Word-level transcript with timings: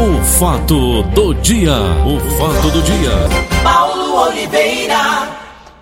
O 0.00 0.22
fato 0.22 1.02
do 1.14 1.34
dia, 1.34 1.74
o 2.06 2.18
fato 2.38 2.70
do 2.70 2.80
dia. 2.80 3.10
Paulo 3.62 4.28
Oliveira. 4.28 5.28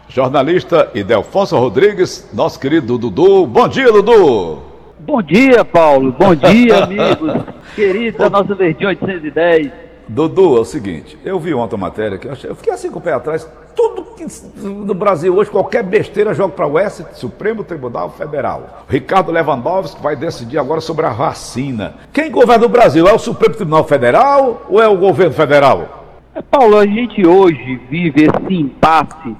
Jornalista 0.08 0.90
Idelfonso 0.92 1.56
Rodrigues, 1.56 2.28
nosso 2.34 2.58
querido 2.58 2.98
Dudu. 2.98 3.46
Bom 3.46 3.68
dia, 3.68 3.92
Dudu. 3.92 4.58
Bom 4.98 5.22
dia, 5.22 5.64
Paulo. 5.64 6.10
Bom 6.10 6.34
dia, 6.34 6.82
amigos. 6.82 7.44
Queridos 7.76 8.18
da 8.18 8.28
nossa 8.28 8.56
Verdinha 8.56 8.88
810. 8.88 9.70
Dudu, 10.08 10.56
é 10.56 10.60
o 10.60 10.64
seguinte, 10.64 11.18
eu 11.22 11.38
vi 11.38 11.52
ontem 11.52 11.74
a 11.74 11.78
matéria 11.78 12.16
que 12.16 12.26
eu, 12.26 12.32
achei, 12.32 12.48
eu 12.48 12.54
fiquei 12.54 12.72
assim 12.72 12.90
com 12.90 12.98
o 12.98 13.02
pé 13.02 13.12
atrás. 13.12 13.48
Tudo 13.76 14.02
que 14.16 14.26
no 14.62 14.94
Brasil 14.94 15.36
hoje, 15.36 15.50
qualquer 15.50 15.84
besteira 15.84 16.34
joga 16.34 16.54
para 16.54 16.66
o 16.66 16.78
S, 16.78 17.06
Supremo 17.12 17.62
Tribunal 17.62 18.10
Federal. 18.10 18.84
Ricardo 18.88 19.30
Lewandowski 19.30 20.02
vai 20.02 20.16
decidir 20.16 20.58
agora 20.58 20.80
sobre 20.80 21.06
a 21.06 21.10
vacina. 21.10 21.94
Quem 22.12 22.30
governa 22.30 22.66
o 22.66 22.68
Brasil? 22.68 23.06
É 23.06 23.12
o 23.12 23.18
Supremo 23.18 23.54
Tribunal 23.54 23.84
Federal 23.84 24.66
ou 24.68 24.82
é 24.82 24.88
o 24.88 24.96
governo 24.96 25.34
federal? 25.34 26.16
É, 26.34 26.42
Paulo, 26.42 26.78
a 26.78 26.86
gente 26.86 27.26
hoje 27.26 27.80
vive 27.88 28.24
esse 28.24 28.54
impasse 28.54 29.36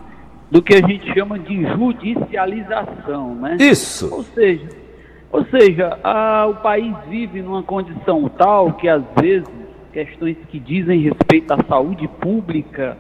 do 0.51 0.63
que 0.63 0.75
a 0.75 0.87
gente 0.87 1.13
chama 1.13 1.39
de 1.39 1.67
judicialização, 1.67 3.35
né? 3.35 3.57
Isso. 3.59 4.15
Ou 4.15 4.23
seja, 4.23 4.69
ou 5.31 5.45
seja, 5.47 5.99
a, 6.03 6.47
o 6.47 6.55
país 6.57 6.95
vive 7.09 7.43
numa 7.43 7.63
condição 7.63 8.31
tal 8.39 8.73
que 8.73 8.89
às 8.89 9.03
vezes 9.21 9.58
questões 10.05 10.37
que 10.49 10.61
dizem 10.61 11.01
respeito 11.01 11.53
à 11.53 11.59
saúde 11.69 12.07
pública, 12.21 12.97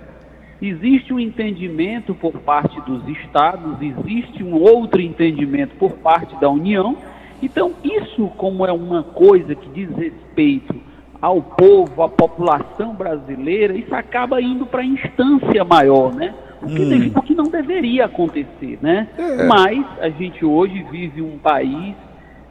existe 0.60 1.12
um 1.12 1.20
entendimento 1.20 2.12
por 2.12 2.32
parte 2.40 2.80
dos 2.80 3.06
estados, 3.08 3.76
existe 3.80 4.42
um 4.42 4.54
outro 4.54 5.00
entendimento 5.00 5.76
por 5.76 5.92
parte 5.92 6.34
da 6.40 6.50
União. 6.50 6.96
Então, 7.40 7.72
isso, 7.84 8.26
como 8.36 8.66
é 8.66 8.72
uma 8.72 9.04
coisa 9.04 9.54
que 9.54 9.68
diz 9.68 9.88
respeito 9.96 10.74
ao 11.22 11.40
povo, 11.40 12.02
à 12.02 12.08
população 12.08 12.94
brasileira, 12.94 13.74
isso 13.74 13.94
acaba 13.94 14.40
indo 14.40 14.66
para 14.66 14.80
a 14.80 14.84
instância 14.84 15.64
maior, 15.64 16.12
né? 16.12 16.34
O 16.60 16.66
que, 16.66 16.82
hum. 16.82 16.88
deve, 16.88 17.12
o 17.14 17.22
que, 17.22 17.34
não 17.36 17.44
deveria 17.44 18.06
acontecer, 18.06 18.78
né? 18.82 19.06
É. 19.16 19.44
Mas 19.44 19.84
a 20.00 20.08
gente 20.08 20.44
hoje 20.44 20.84
vive 20.90 21.22
um 21.22 21.38
país, 21.38 21.94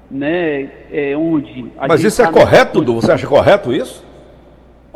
né, 0.10 0.70
é, 0.90 1.18
onde... 1.18 1.66
Mas 1.86 2.02
isso 2.02 2.22
é 2.22 2.32
correto, 2.32 2.80
Dudu? 2.80 3.02
Você 3.02 3.12
acha 3.12 3.28
correto 3.28 3.74
isso? 3.74 4.07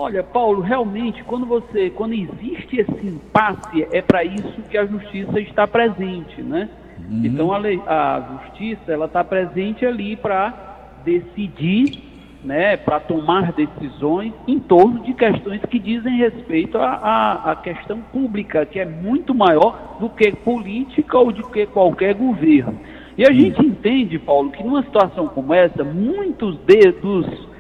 Olha, 0.02 0.24
Paulo, 0.24 0.62
realmente, 0.62 1.24
quando 1.26 1.46
você, 1.46 1.92
quando 1.92 2.14
existe 2.14 2.78
esse 2.78 3.06
impasse, 3.06 3.86
é 3.92 4.02
para 4.02 4.24
isso 4.24 4.64
que 4.68 4.76
a 4.76 4.84
justiça 4.84 5.40
está 5.40 5.68
presente, 5.68 6.42
né? 6.42 6.68
Uhum. 7.08 7.22
Então 7.24 7.54
a, 7.54 7.60
lei, 7.60 7.80
a 7.86 8.40
justiça 8.48 8.92
ela 8.92 9.06
está 9.06 9.24
presente 9.24 9.86
ali 9.86 10.16
para 10.16 10.96
decidir, 11.06 12.02
né? 12.44 12.78
Para 12.78 13.00
tomar 13.00 13.52
decisões 13.52 14.34
em 14.48 14.60
torno 14.60 15.04
de 15.04 15.14
questões 15.14 15.62
que 15.70 15.78
dizem 15.78 16.18
respeito 16.18 16.80
à, 16.80 17.56
questão 17.62 18.02
pública, 18.02 18.66
que 18.66 18.80
é 18.80 18.86
muito 18.86 19.36
maior 19.36 19.98
do 20.00 20.10
que 20.10 20.32
política 20.32 21.16
ou 21.16 21.32
do 21.32 21.44
que 21.44 21.68
qualquer 21.68 22.16
governo. 22.16 22.76
E 23.16 23.24
a 23.24 23.28
uhum. 23.28 23.36
gente 23.36 23.64
entende, 23.64 24.18
Paulo, 24.18 24.50
que 24.50 24.64
numa 24.64 24.82
situação 24.82 25.28
como 25.28 25.54
essa, 25.54 25.84
muitos 25.84 26.58
de, 26.66 26.92
dos 26.94 27.51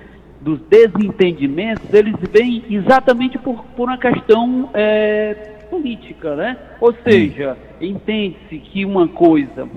dos 0.41 0.59
desentendimentos, 0.61 1.93
eles 1.93 2.15
vêm 2.31 2.63
exatamente 2.69 3.37
por, 3.37 3.63
por 3.75 3.87
uma 3.87 3.97
questão 3.97 4.69
é, 4.73 5.33
política, 5.69 6.35
né? 6.35 6.57
Ou 6.79 6.93
seja, 7.03 7.55
entende-se 7.79 8.57
que 8.57 8.83
uma 8.83 9.07
coisa 9.07 9.69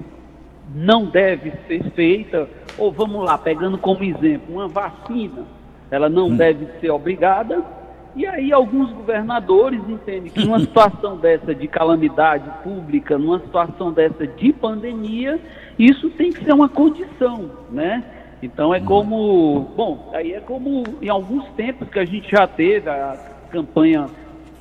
não 0.75 1.05
deve 1.05 1.53
ser 1.69 1.85
feita, 1.91 2.49
ou 2.79 2.91
vamos 2.91 3.25
lá, 3.25 3.37
pegando 3.37 3.77
como 3.77 4.03
exemplo, 4.03 4.55
uma 4.55 4.67
vacina, 4.67 5.45
ela 5.91 6.09
não 6.09 6.29
hum. 6.29 6.37
deve 6.37 6.67
ser 6.81 6.91
obrigada, 6.91 7.63
e 8.17 8.27
aí 8.27 8.53
alguns 8.53 8.91
governadores 8.93 9.81
entendem 9.89 10.31
que 10.31 10.45
numa 10.45 10.59
situação 10.61 11.17
dessa 11.17 11.55
de 11.55 11.69
calamidade 11.69 12.49
pública, 12.63 13.19
numa 13.19 13.39
situação 13.41 13.93
dessa 13.93 14.27
de 14.27 14.53
pandemia, 14.53 15.39
isso 15.79 16.09
tem 16.11 16.33
que 16.33 16.45
ser 16.45 16.55
uma 16.55 16.69
condição, 16.69 17.51
né? 17.71 18.03
Então 18.45 18.75
é 18.75 18.81
como, 18.81 19.73
bom, 19.75 20.11
aí 20.13 20.35
é 20.35 20.41
como 20.41 20.85
em 21.01 21.09
alguns 21.09 21.49
tempos 21.53 21.89
que 21.89 21.99
a 21.99 22.05
gente 22.05 22.31
já 22.31 22.47
teve 22.47 22.91
a 22.91 23.19
campanha 23.51 24.07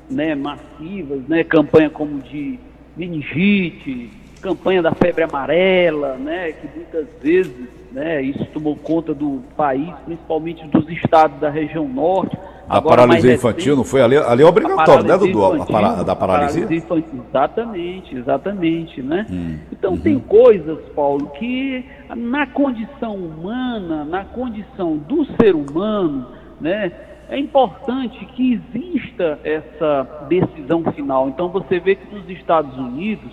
né, 0.10 0.34
massivas, 0.36 1.28
né, 1.28 1.44
campanha 1.44 1.90
como 1.90 2.22
de 2.22 2.58
meningite, 2.96 4.10
campanha 4.42 4.82
da 4.82 4.94
febre 4.94 5.26
amarela, 5.26 6.16
né, 6.16 6.54
que 6.54 6.68
muitas 6.74 7.08
vezes 7.22 7.54
né, 7.92 8.22
isso 8.22 8.46
tomou 8.54 8.78
conta 8.78 9.14
do 9.14 9.44
país, 9.58 9.94
principalmente 10.06 10.66
dos 10.68 10.88
estados 10.90 11.38
da 11.42 11.50
região 11.50 11.86
norte. 11.86 12.38
A 12.68 12.78
Agora, 12.78 12.98
paralisia 13.02 13.34
infantil 13.34 13.76
não 13.76 13.84
foi 13.84 14.02
ali, 14.02 14.16
ali 14.16 14.42
é 14.42 14.46
obrigatório, 14.46 15.04
né, 15.04 15.18
Dudu? 15.18 15.46
A, 15.46 15.58
da 16.04 16.16
paralisia? 16.16 16.66
paralisia 16.66 16.78
infantil, 16.78 17.24
exatamente, 17.28 18.16
exatamente, 18.16 19.02
né? 19.02 19.26
Hum, 19.30 19.60
então 19.72 19.92
uhum. 19.92 20.00
tem 20.00 20.18
coisas, 20.20 20.80
Paulo, 20.96 21.28
que 21.38 21.86
na 22.16 22.48
condição 22.48 23.16
humana, 23.16 24.06
na 24.06 24.24
condição 24.24 24.96
do 24.98 25.26
ser 25.36 25.56
humano, 25.56 26.26
né, 26.62 26.92
é 27.30 27.38
importante 27.38 28.26
que 28.28 28.54
exista 28.54 29.40
essa 29.44 30.26
decisão 30.30 30.84
final. 30.94 31.30
Então 31.30 31.50
você 31.50 31.80
vê 31.80 31.96
que 31.96 32.16
nos 32.16 32.30
Estados 32.30 32.78
Unidos, 32.78 33.32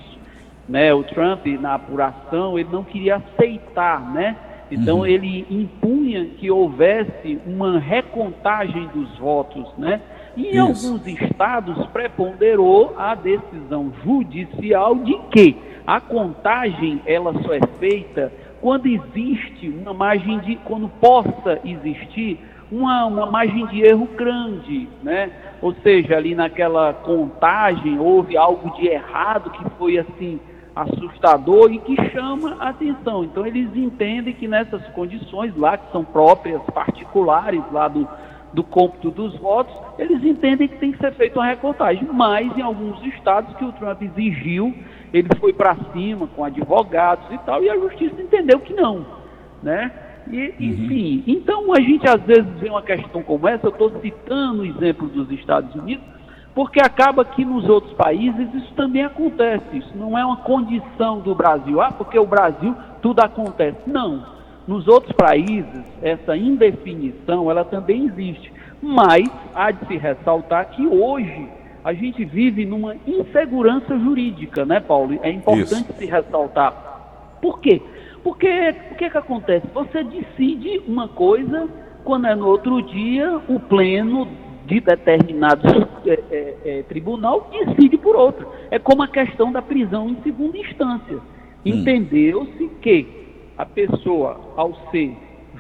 né, 0.69 0.93
o 0.93 1.05
Trump 1.05 1.47
na 1.61 1.75
apuração, 1.75 2.59
ele 2.59 2.69
não 2.73 2.83
queria 2.83 3.17
aceitar, 3.17 4.13
né? 4.13 4.37
Então 4.71 4.99
uhum. 4.99 5.07
ele 5.07 5.47
impunha 6.11 6.27
que 6.39 6.51
houvesse 6.51 7.39
uma 7.47 7.79
recontagem 7.79 8.89
dos 8.89 9.17
votos, 9.19 9.67
né? 9.79 10.01
E 10.37 10.47
em 10.47 10.51
Isso. 10.51 10.87
alguns 10.89 11.07
estados 11.07 11.87
preponderou 11.89 12.95
a 12.97 13.15
decisão 13.15 13.93
judicial 14.05 14.97
de 14.97 15.19
que 15.31 15.57
a 15.87 16.01
contagem 16.01 17.01
ela 17.07 17.33
só 17.43 17.55
é 17.55 17.61
feita 17.79 18.33
quando 18.61 18.87
existe 18.87 19.69
uma 19.69 19.95
margem 19.95 20.39
de, 20.41 20.57
quando 20.57 20.89
possa 21.01 21.59
existir 21.65 22.39
uma, 22.71 23.07
uma 23.07 23.27
margem 23.27 23.67
de 23.67 23.83
erro 23.83 24.09
grande, 24.17 24.89
né? 25.03 25.31
Ou 25.61 25.75
seja, 25.83 26.17
ali 26.17 26.35
naquela 26.35 26.93
contagem 26.93 27.99
houve 27.99 28.37
algo 28.37 28.77
de 28.77 28.87
errado 28.87 29.51
que 29.51 29.65
foi 29.79 29.99
assim 29.99 30.39
assustador 30.75 31.73
e 31.73 31.79
que 31.79 31.97
chama 32.11 32.57
a 32.61 32.69
atenção. 32.71 33.25
Então 33.25 33.47
eles 33.47 33.75
entendem 33.75 34.35
que 34.35 34.49
nessas 34.49 34.83
condições 34.89 35.57
lá 35.57 35.77
que 35.77 35.91
são 35.93 36.05
próprias 36.05 36.63
particulares 36.73 37.63
lá 37.73 37.89
do 37.89 38.09
do 38.53 38.65
cômputo 38.65 39.11
dos 39.11 39.37
votos, 39.39 39.75
eles 39.99 40.23
entendem 40.25 40.69
que 40.69 40.77
tem 40.79 40.93
que 40.93 40.99
ser 40.99 41.13
feita 41.13 41.39
uma 41.39 41.47
recontagem. 41.47 42.07
Mas 42.13 42.57
em 42.57 42.63
alguns 42.63 43.03
estados 43.15 43.55
que 43.57 43.65
o 43.65 43.73
Trump 43.73 44.03
exigiu, 44.03 44.75
ele 45.13 45.29
foi 45.39 45.53
para 45.53 45.77
cima 45.93 46.27
com 46.29 46.45
advogados 46.45 47.25
e 47.31 47.39
tal, 47.39 47.63
e 47.63 47.71
a 47.71 47.77
justiça 47.77 48.21
entendeu 48.21 48.59
que 48.61 48.75
não, 48.75 49.07
né? 49.63 49.93
E, 50.31 50.37
uhum. 50.37 50.55
enfim, 50.61 51.25
então 51.27 51.73
a 51.73 51.81
gente 51.81 52.09
às 52.09 52.21
vezes 52.23 52.47
vê 52.59 52.69
uma 52.69 52.83
questão 52.83 53.23
como 53.23 53.49
essa, 53.49 53.67
eu 53.67 53.71
estou 53.71 53.91
citando 54.01 54.63
o 54.63 54.67
exemplo 54.67 55.09
dos 55.09 55.31
Estados 55.33 55.75
Unidos, 55.75 56.05
porque 56.55 56.81
acaba 56.81 57.25
que 57.25 57.45
nos 57.45 57.69
outros 57.69 57.93
países 57.95 58.53
isso 58.55 58.73
também 58.75 59.05
acontece, 59.05 59.79
isso 59.79 59.97
não 59.97 60.19
é 60.19 60.25
uma 60.25 60.39
condição 60.39 61.21
do 61.21 61.35
Brasil, 61.35 61.81
ah, 61.81 61.93
porque 61.93 62.19
o 62.19 62.27
Brasil 62.27 62.75
tudo 63.01 63.21
acontece. 63.21 63.79
Não, 63.87 64.25
nos 64.67 64.87
outros 64.89 65.13
países, 65.13 65.85
essa 66.03 66.37
indefinição, 66.37 67.51
ela 67.51 67.65
também 67.65 68.07
existe. 68.07 68.53
Mas 68.83 69.29
há 69.55 69.71
de 69.71 69.87
se 69.87 69.97
ressaltar 69.97 70.71
que 70.71 70.87
hoje 70.87 71.49
a 71.85 71.93
gente 71.93 72.25
vive 72.25 72.65
numa 72.65 72.95
insegurança 73.07 73.99
jurídica, 73.99 74.65
né, 74.65 74.81
Paulo? 74.81 75.19
É 75.23 75.31
importante 75.31 75.91
Isso. 75.91 75.99
se 75.99 76.07
ressaltar. 76.07 77.39
Por 77.41 77.59
quê? 77.61 77.81
Porque 78.23 78.75
o 78.93 78.95
que, 78.97 79.11
que 79.11 79.19
acontece? 79.19 79.67
Você 79.73 80.05
decide 80.05 80.83
uma 80.87 81.09
coisa, 81.09 81.69
quando 82.05 82.27
é 82.27 82.35
no 82.35 82.47
outro 82.47 82.83
dia, 82.83 83.41
o 83.49 83.59
pleno 83.59 84.29
de 84.71 84.81
determinado 84.81 85.69
é, 86.07 86.21
é, 86.31 86.57
é, 86.65 86.83
tribunal 86.85 87.51
decide 87.51 87.99
por 87.99 88.15
outro. 88.15 88.47
É 88.71 88.79
como 88.79 89.03
a 89.03 89.09
questão 89.09 89.51
da 89.51 89.61
prisão 89.61 90.09
em 90.09 90.23
segunda 90.23 90.57
instância. 90.57 91.17
Hum. 91.17 91.21
Entendeu-se 91.65 92.71
que 92.81 93.07
a 93.59 93.67
pessoa, 93.67 94.41
ao 94.57 94.73
ser 94.93 95.17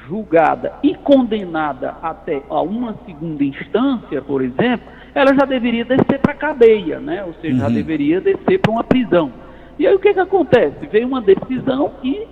julgada 0.06 0.74
e 0.82 0.94
condenada 0.94 1.96
até 2.00 2.40
a 2.48 2.62
uma 2.62 2.94
segunda 3.04 3.42
instância, 3.42 4.22
por 4.22 4.42
exemplo, 4.42 4.86
ela 5.12 5.34
já 5.34 5.44
deveria 5.44 5.84
descer 5.84 6.20
para 6.20 6.32
a 6.32 6.36
cadeia, 6.36 7.00
né? 7.00 7.24
ou 7.24 7.34
seja, 7.34 7.54
uhum. 7.54 7.60
já 7.60 7.68
deveria 7.68 8.20
descer 8.20 8.60
para 8.60 8.70
uma 8.70 8.84
prisão. 8.84 9.32
E 9.76 9.86
aí 9.86 9.94
o 9.94 9.98
que, 9.98 10.14
que 10.14 10.20
acontece? 10.20 10.86
Veio 10.86 11.08
uma 11.08 11.20
decisão 11.20 11.92
e 12.04 12.26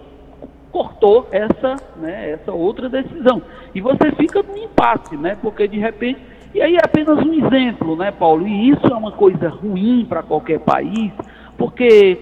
cortou 0.71 1.27
essa, 1.33 1.77
né, 1.97 2.31
essa 2.31 2.53
outra 2.53 2.89
decisão. 2.89 3.43
E 3.75 3.81
você 3.81 4.13
fica 4.13 4.43
num 4.43 4.57
impasse, 4.57 5.17
né? 5.17 5.37
Porque 5.43 5.67
de 5.67 5.79
repente. 5.79 6.38
E 6.59 6.61
aí 6.63 6.75
é 6.75 6.81
apenas 6.83 7.25
um 7.25 7.33
exemplo, 7.35 7.95
né, 7.95 8.11
Paulo? 8.11 8.45
E 8.45 8.71
isso 8.71 8.85
é 8.89 8.95
uma 8.95 9.13
coisa 9.13 9.49
ruim 9.49 10.05
para 10.09 10.25
qualquer 10.25 10.59
país, 10.59 11.13
porque 11.57 12.19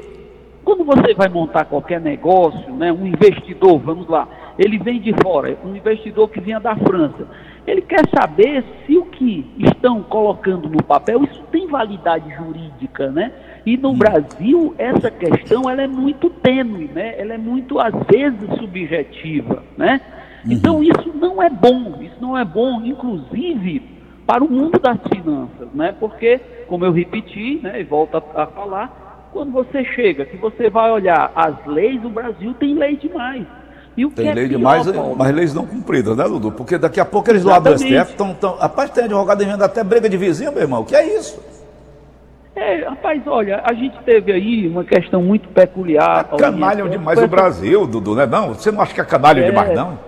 quando 0.62 0.84
você 0.84 1.14
vai 1.14 1.26
montar 1.26 1.64
qualquer 1.64 1.98
negócio, 1.98 2.70
né, 2.74 2.92
um 2.92 3.06
investidor, 3.06 3.78
vamos 3.78 4.06
lá, 4.06 4.28
ele 4.58 4.76
vem 4.76 5.00
de 5.00 5.14
fora, 5.22 5.56
um 5.64 5.74
investidor 5.74 6.28
que 6.28 6.38
vinha 6.38 6.60
da 6.60 6.76
França, 6.76 7.26
Ele 7.66 7.80
quer 7.80 8.02
saber 8.14 8.62
se 8.86 8.98
o 8.98 9.06
que 9.06 9.46
estão 9.58 10.02
colocando 10.02 10.68
no 10.68 10.82
papel, 10.82 11.24
isso 11.24 11.42
tem 11.50 11.66
validade 11.66 12.28
jurídica, 12.34 13.10
né? 13.10 13.32
E 13.64 13.78
no 13.78 13.94
Brasil, 13.94 14.74
essa 14.76 15.10
questão 15.10 15.68
ela 15.68 15.82
é 15.82 15.88
muito 15.88 16.28
tênue, 16.28 16.90
né? 16.94 17.18
Ela 17.18 17.34
é 17.34 17.38
muito, 17.38 17.80
às 17.80 17.94
vezes, 18.06 18.54
subjetiva, 18.58 19.64
né? 19.78 20.00
Então, 20.48 20.82
isso 20.82 21.10
não 21.14 21.42
é 21.42 21.48
bom, 21.50 21.96
isso 22.02 22.16
não 22.20 22.38
é 22.38 22.44
bom, 22.44 22.82
inclusive, 22.84 23.95
para 24.26 24.42
o 24.42 24.50
mundo 24.50 24.78
das 24.78 24.98
finanças, 25.08 25.68
né? 25.72 25.94
Porque, 25.98 26.40
como 26.66 26.84
eu 26.84 26.92
repeti, 26.92 27.60
né, 27.62 27.80
e 27.80 27.84
volto 27.84 28.16
a, 28.16 28.42
a 28.42 28.46
falar, 28.46 29.28
quando 29.32 29.52
você 29.52 29.84
chega, 29.84 30.24
que 30.24 30.36
você 30.36 30.68
vai 30.68 30.90
olhar 30.90 31.30
as 31.34 31.54
leis, 31.66 32.04
o 32.04 32.08
Brasil 32.08 32.52
tem 32.54 32.74
lei 32.74 32.96
demais. 32.96 33.46
E 33.96 34.04
o 34.04 34.10
tem 34.10 34.26
que 34.26 34.30
é 34.30 34.34
lei 34.34 34.48
pior, 34.48 34.58
demais, 34.58 34.90
Paulo? 34.90 35.16
mas 35.16 35.34
leis 35.34 35.54
não 35.54 35.64
cumpridas, 35.64 36.16
né, 36.16 36.24
Dudu? 36.24 36.52
Porque 36.52 36.76
daqui 36.76 37.00
a 37.00 37.04
pouco 37.04 37.30
eles 37.30 37.44
lá 37.44 37.58
do 37.58 37.78
STF 37.78 38.10
estão. 38.10 38.34
Tão... 38.34 38.56
Rapaz, 38.56 38.90
tem 38.90 39.04
advogado 39.04 39.44
vendo 39.44 39.62
até 39.62 39.82
briga 39.82 40.08
de 40.08 40.16
vizinho, 40.16 40.52
meu 40.52 40.62
irmão. 40.62 40.82
O 40.82 40.84
que 40.84 40.94
é 40.94 41.16
isso? 41.16 41.40
É, 42.54 42.88
rapaz, 42.88 43.22
olha, 43.26 43.62
a 43.64 43.72
gente 43.74 43.98
teve 44.04 44.32
aí 44.32 44.66
uma 44.66 44.84
questão 44.84 45.22
muito 45.22 45.48
peculiar. 45.48 46.28
É 46.32 46.36
canalham 46.36 46.88
demais 46.88 47.22
o 47.22 47.28
Brasil, 47.28 47.86
Dudu, 47.86 48.14
né? 48.14 48.26
Não, 48.26 48.54
você 48.54 48.70
não 48.70 48.80
acha 48.80 48.94
que 48.94 49.00
é 49.00 49.04
canalha 49.04 49.42
é, 49.42 49.46
demais, 49.46 49.74
não? 49.74 49.98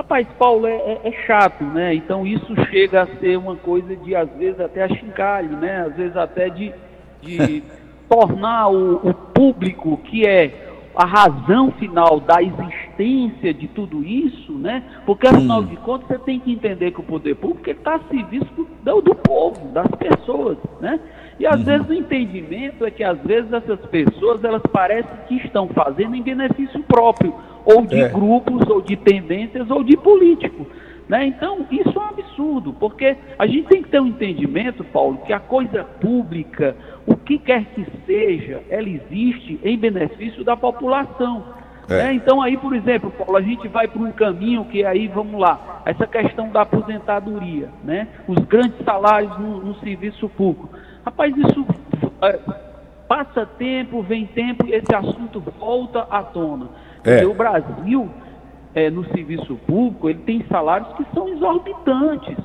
Rapaz, 0.00 0.26
Paulo, 0.38 0.66
é, 0.66 0.76
é, 0.76 1.00
é, 1.04 1.12
chato, 1.26 1.62
né? 1.62 1.94
Então 1.94 2.26
isso 2.26 2.56
chega 2.70 3.02
a 3.02 3.06
ser 3.18 3.36
uma 3.36 3.54
coisa 3.54 3.94
de, 3.94 4.16
às 4.16 4.30
vezes, 4.30 4.58
até 4.58 4.84
achincalho, 4.84 5.58
né? 5.58 5.82
Às 5.82 5.94
vezes 5.94 6.16
até 6.16 6.48
de, 6.48 6.72
de 7.20 7.62
tornar 8.08 8.68
o, 8.68 8.94
o 9.06 9.12
público 9.12 9.98
que 9.98 10.26
é 10.26 10.70
a 10.96 11.04
razão 11.04 11.70
final 11.72 12.18
da 12.18 12.42
existência 12.42 13.52
de 13.52 13.68
tudo 13.68 14.02
isso, 14.02 14.52
né? 14.52 14.82
Porque 15.04 15.26
afinal 15.26 15.60
hum. 15.60 15.66
de 15.66 15.76
contas 15.76 16.08
você 16.08 16.18
tem 16.20 16.40
que 16.40 16.50
entender 16.50 16.92
que 16.92 17.00
o 17.00 17.04
poder 17.04 17.34
público 17.34 17.68
está 17.68 17.96
a 17.96 18.00
serviço 18.08 18.66
do, 18.82 19.02
do, 19.02 19.14
povo, 19.14 19.68
das 19.68 19.90
pessoas, 19.96 20.56
né? 20.80 20.98
E 21.40 21.46
às 21.46 21.58
uhum. 21.58 21.64
vezes 21.64 21.88
o 21.88 21.94
entendimento 21.94 22.84
é 22.84 22.90
que 22.90 23.02
às 23.02 23.18
vezes 23.22 23.50
essas 23.50 23.80
pessoas 23.86 24.44
elas 24.44 24.60
parecem 24.70 25.10
que 25.26 25.36
estão 25.36 25.66
fazendo 25.68 26.14
em 26.14 26.22
benefício 26.22 26.82
próprio, 26.82 27.34
ou 27.64 27.86
de 27.86 27.98
é. 27.98 28.08
grupos, 28.08 28.68
ou 28.68 28.82
de 28.82 28.94
tendências, 28.94 29.70
ou 29.70 29.82
de 29.82 29.96
políticos. 29.96 30.66
Né? 31.08 31.24
Então, 31.26 31.66
isso 31.70 31.98
é 31.98 31.98
um 31.98 32.04
absurdo, 32.04 32.74
porque 32.74 33.16
a 33.38 33.46
gente 33.46 33.68
tem 33.68 33.82
que 33.82 33.88
ter 33.88 34.00
um 34.00 34.06
entendimento, 34.06 34.84
Paulo, 34.84 35.18
que 35.26 35.32
a 35.32 35.40
coisa 35.40 35.82
pública, 35.82 36.76
o 37.06 37.16
que 37.16 37.38
quer 37.38 37.64
que 37.74 37.86
seja, 38.06 38.62
ela 38.68 38.88
existe 38.88 39.58
em 39.64 39.78
benefício 39.78 40.44
da 40.44 40.56
população. 40.56 41.42
É. 41.88 42.04
Né? 42.04 42.12
Então, 42.12 42.42
aí, 42.42 42.56
por 42.58 42.76
exemplo, 42.76 43.10
Paulo, 43.10 43.36
a 43.38 43.42
gente 43.42 43.66
vai 43.66 43.88
para 43.88 44.00
um 44.00 44.12
caminho 44.12 44.66
que 44.66 44.84
aí, 44.84 45.08
vamos 45.08 45.40
lá, 45.40 45.82
essa 45.86 46.06
questão 46.06 46.50
da 46.50 46.62
aposentadoria, 46.62 47.70
né? 47.82 48.06
os 48.28 48.38
grandes 48.44 48.78
salários 48.84 49.36
no, 49.38 49.58
no 49.58 49.74
serviço 49.76 50.28
público. 50.28 50.68
Rapaz, 51.04 51.34
isso 51.36 51.66
é, 52.22 52.38
passa 53.08 53.46
tempo, 53.46 54.02
vem 54.02 54.26
tempo 54.26 54.66
e 54.66 54.72
esse 54.72 54.94
assunto 54.94 55.40
volta 55.58 56.06
à 56.10 56.22
tona. 56.22 56.68
É. 57.04 57.14
Porque 57.16 57.26
o 57.26 57.34
Brasil 57.34 58.10
é, 58.74 58.90
no 58.90 59.04
serviço 59.06 59.56
público, 59.66 60.08
ele 60.08 60.20
tem 60.20 60.44
salários 60.48 60.92
que 60.94 61.04
são 61.14 61.28
exorbitantes. 61.28 62.36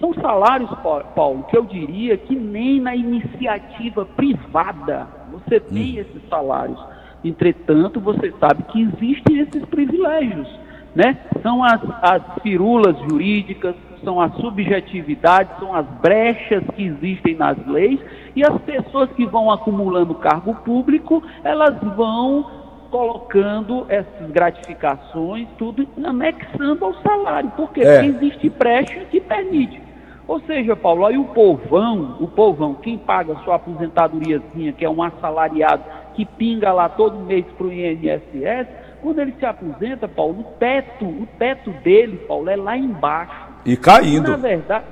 São 0.00 0.12
salários, 0.14 0.70
Paulo, 1.14 1.44
que 1.44 1.56
eu 1.56 1.64
diria 1.64 2.16
que 2.16 2.34
nem 2.34 2.80
na 2.80 2.96
iniciativa 2.96 4.04
privada 4.04 5.06
você 5.30 5.60
tem 5.60 5.96
hum. 5.96 6.00
esses 6.00 6.28
salários. 6.28 6.82
Entretanto, 7.24 8.00
você 8.00 8.32
sabe 8.40 8.64
que 8.64 8.82
existem 8.82 9.38
esses 9.38 9.64
privilégios. 9.66 10.48
Né? 10.94 11.16
São 11.42 11.62
as, 11.62 11.80
as 12.02 12.42
firulas 12.42 12.98
jurídicas, 13.08 13.76
são 14.04 14.20
as 14.20 14.34
subjetividades, 14.36 15.58
são 15.58 15.74
as 15.74 15.86
brechas 16.00 16.62
que 16.74 16.84
existem 16.84 17.36
nas 17.36 17.56
leis, 17.66 18.00
e 18.34 18.44
as 18.44 18.60
pessoas 18.62 19.10
que 19.12 19.26
vão 19.26 19.50
acumulando 19.50 20.14
cargo 20.14 20.54
público, 20.56 21.22
elas 21.44 21.76
vão 21.96 22.62
colocando 22.90 23.86
essas 23.88 24.30
gratificações, 24.30 25.48
tudo 25.56 25.88
anexando 26.04 26.84
ao 26.84 26.94
salário, 26.94 27.50
porque 27.56 27.80
é. 27.80 28.04
existe 28.04 28.50
brecha 28.50 29.00
que 29.10 29.20
permite. 29.20 29.80
Ou 30.28 30.40
seja, 30.40 30.76
Paulo, 30.76 31.04
aí 31.04 31.18
o 31.18 31.24
povão, 31.24 32.16
o 32.20 32.28
povão, 32.28 32.74
quem 32.74 32.96
paga 32.96 33.34
sua 33.44 33.56
aposentadoriazinha, 33.56 34.72
que 34.72 34.84
é 34.84 34.90
um 34.90 35.02
assalariado 35.02 35.82
que 36.14 36.24
pinga 36.24 36.72
lá 36.72 36.88
todo 36.88 37.18
mês 37.18 37.44
para 37.56 37.66
o 37.66 37.72
INSS, 37.72 38.68
quando 39.02 39.18
ele 39.18 39.34
se 39.38 39.44
aposenta, 39.44 40.06
Paulo, 40.06 40.40
o 40.40 40.44
teto, 40.58 41.04
o 41.04 41.26
teto 41.38 41.70
dele, 41.82 42.18
Paulo, 42.28 42.48
é 42.48 42.56
lá 42.56 42.76
embaixo. 42.76 43.51
E 43.64 43.76
caindo. 43.76 44.30
na 44.30 44.36
verdade, 44.36 44.84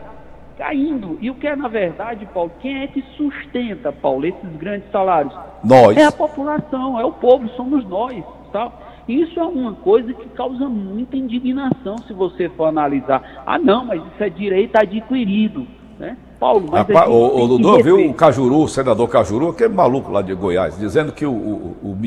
caindo. 0.57 1.19
E 1.21 1.31
o 1.31 1.35
que 1.35 1.47
é, 1.47 1.57
na 1.57 1.69
verdade, 1.69 2.27
Paulo, 2.33 2.53
quem 2.61 2.83
é 2.83 2.87
que 2.87 3.03
sustenta, 3.17 3.91
Paulo, 3.93 4.27
esses 4.27 4.57
grandes 4.57 4.91
salários? 4.91 5.35
Nós. 5.65 5.97
É 5.97 6.05
a 6.05 6.13
população, 6.13 6.99
é 7.01 7.05
o 7.05 7.13
povo, 7.13 7.49
somos 7.51 7.85
nós. 7.89 8.23
Tá? 8.53 8.71
Isso 9.09 9.39
é 9.39 9.45
uma 9.45 9.75
coisa 9.75 10.13
que 10.13 10.29
causa 10.31 10.69
muita 10.69 11.17
indignação 11.17 11.97
se 12.07 12.13
você 12.13 12.49
for 12.51 12.67
analisar. 12.67 13.43
Ah, 13.47 13.59
não, 13.59 13.85
mas 13.85 14.01
isso 14.01 14.23
é 14.23 14.29
direito 14.29 14.77
adquirido. 14.77 15.67
Né? 15.99 16.17
Paulo, 16.39 16.67
mas 16.71 16.87
Rapaz, 16.89 17.09
o, 17.11 17.45
o 17.45 17.49
Dudu 17.49 17.83
viu 17.83 18.09
o 18.09 18.15
Cajuru, 18.15 18.63
o 18.63 18.69
senador 18.69 19.09
Cajuru, 19.09 19.51
aquele 19.51 19.75
maluco 19.75 20.11
lá 20.11 20.23
de 20.23 20.35
Goiás, 20.35 20.79
dizendo 20.79 21.13
que 21.13 21.27
o, 21.27 21.33
o, 21.33 21.77
o, 21.83 21.99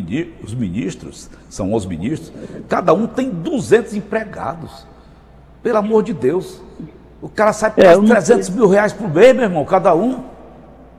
os 0.44 0.56
ministros, 0.56 1.30
são 1.50 1.74
os 1.74 1.86
ministros, 1.86 2.34
cada 2.68 2.94
um 2.94 3.06
tem 3.06 3.30
200 3.30 3.94
empregados. 3.94 4.88
Pelo 5.64 5.78
amor 5.78 6.04
de 6.04 6.14
Deus. 6.14 6.62
O 7.22 7.30
cara 7.30 7.54
sai 7.54 7.72
por 7.72 7.86
é, 7.86 7.96
300 7.96 8.50
mil 8.50 8.68
reais 8.68 8.92
por 8.92 9.10
mês, 9.10 9.34
meu 9.34 9.46
irmão, 9.46 9.64
cada 9.64 9.96
um. 9.96 10.26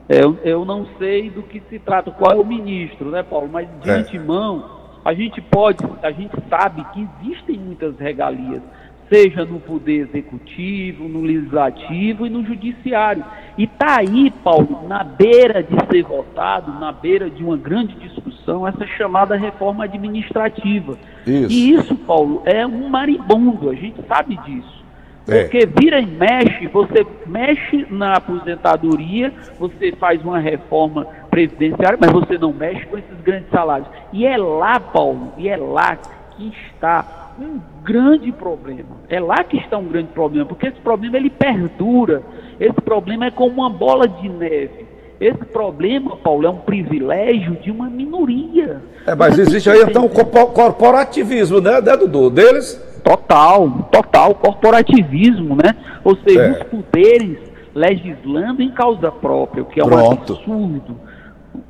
É, 0.09 0.23
eu, 0.23 0.37
eu 0.43 0.65
não 0.65 0.87
sei 0.97 1.29
do 1.29 1.43
que 1.43 1.61
se 1.69 1.77
trata, 1.77 2.09
qual 2.09 2.31
é 2.31 2.35
o 2.35 2.45
ministro, 2.45 3.11
né, 3.11 3.21
Paulo? 3.21 3.47
Mas 3.51 3.67
de 3.81 3.89
é. 3.89 3.93
antemão, 3.93 4.69
a 5.05 5.13
gente 5.13 5.39
pode, 5.39 5.85
a 6.01 6.11
gente 6.11 6.35
sabe 6.49 6.83
que 6.93 7.07
existem 7.21 7.59
muitas 7.59 7.95
regalias, 7.99 8.61
seja 9.07 9.45
no 9.45 9.59
poder 9.59 10.07
executivo, 10.09 11.07
no 11.07 11.21
legislativo 11.21 12.25
e 12.25 12.29
no 12.31 12.43
judiciário. 12.43 13.23
E 13.55 13.65
está 13.65 13.99
aí, 13.99 14.31
Paulo, 14.43 14.87
na 14.87 15.03
beira 15.03 15.61
de 15.61 15.75
ser 15.91 16.03
votado, 16.03 16.71
na 16.79 16.91
beira 16.91 17.29
de 17.29 17.43
uma 17.43 17.55
grande 17.55 17.93
discussão, 17.95 18.24
essa 18.67 18.85
chamada 18.97 19.35
reforma 19.35 19.85
administrativa. 19.85 20.97
Isso. 21.25 21.51
E 21.51 21.71
isso, 21.71 21.95
Paulo, 21.95 22.41
é 22.45 22.65
um 22.65 22.89
maribondo, 22.89 23.69
a 23.69 23.75
gente 23.75 24.01
sabe 24.07 24.37
disso. 24.37 24.85
É. 25.27 25.43
Porque 25.43 25.65
vira 25.65 25.99
e 25.99 26.05
mexe, 26.05 26.67
você 26.67 27.05
mexe 27.25 27.87
na 27.89 28.13
aposentadoria, 28.13 29.33
você 29.59 29.91
faz 29.93 30.23
uma 30.23 30.37
reforma 30.37 31.05
previdenciária, 31.31 31.97
mas 31.99 32.11
você 32.11 32.37
não 32.37 32.53
mexe 32.53 32.85
com 32.85 32.97
esses 32.97 33.21
grandes 33.23 33.49
salários. 33.49 33.87
E 34.13 34.25
é 34.25 34.37
lá, 34.37 34.79
Paulo, 34.79 35.33
e 35.37 35.49
é 35.49 35.57
lá 35.57 35.97
que 36.37 36.53
está 36.67 37.33
um 37.39 37.59
grande 37.83 38.31
problema. 38.31 38.97
É 39.09 39.19
lá 39.19 39.43
que 39.43 39.57
está 39.57 39.77
um 39.77 39.87
grande 39.87 40.09
problema, 40.09 40.45
porque 40.45 40.67
esse 40.67 40.79
problema 40.79 41.17
ele 41.17 41.29
perdura. 41.29 42.21
Esse 42.59 42.79
problema 42.81 43.25
é 43.25 43.31
como 43.31 43.61
uma 43.61 43.69
bola 43.69 44.07
de 44.07 44.29
neve. 44.29 44.84
Esse 45.19 45.45
problema, 45.45 46.17
Paulo, 46.17 46.45
é 46.45 46.49
um 46.49 46.57
privilégio 46.57 47.53
de 47.61 47.71
uma 47.71 47.89
minoria. 47.89 48.81
É, 49.07 49.15
mas 49.15 49.39
existe 49.39 49.69
aí 49.69 49.81
então 49.81 50.05
o 50.05 50.09
corporativismo, 50.09 51.61
né, 51.61 51.79
né 51.79 51.95
Dudu? 51.95 52.29
Deles 52.29 52.81
Total, 53.05 53.87
total, 53.91 54.33
corporativismo, 54.33 55.55
né? 55.55 55.75
Ou 56.03 56.17
seja, 56.17 56.41
é. 56.41 56.51
os 56.53 56.63
poderes 56.63 57.37
legislando 57.75 58.63
em 58.63 58.71
causa 58.71 59.11
própria, 59.11 59.61
o 59.61 59.67
que 59.67 59.79
é 59.79 59.83
um 59.83 59.89
Pronto. 59.89 60.33
absurdo. 60.33 60.99